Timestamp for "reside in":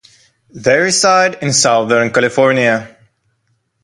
0.79-1.53